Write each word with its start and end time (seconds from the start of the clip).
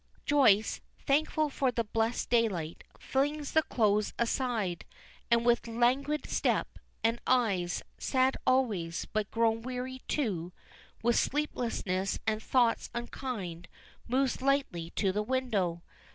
Joyce, 0.25 0.81
thankful 1.05 1.51
for 1.51 1.71
the 1.71 1.83
blessed 1.83 2.31
daylight, 2.31 2.83
flings 2.99 3.51
the 3.51 3.61
clothes 3.61 4.15
aside, 4.17 4.83
and 5.29 5.45
with 5.45 5.67
languid 5.67 6.27
step, 6.27 6.79
and 7.03 7.21
eyes, 7.27 7.83
sad 7.99 8.35
always, 8.47 9.05
but 9.05 9.29
grown 9.29 9.61
weary, 9.61 10.01
too, 10.07 10.53
with 11.03 11.17
sleeplessness 11.17 12.17
and 12.25 12.41
thoughts 12.41 12.89
unkind, 12.95 13.67
moves 14.07 14.41
lightly 14.41 14.89
to 14.95 15.11
the 15.11 15.21
window. 15.21 15.83